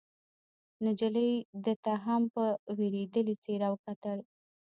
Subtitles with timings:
[0.85, 1.31] نجلۍ
[1.65, 2.43] ده ته هم په
[2.77, 4.17] وېرېدلې څېره وکتل.